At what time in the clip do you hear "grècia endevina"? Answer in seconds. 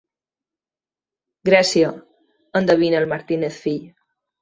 1.51-3.01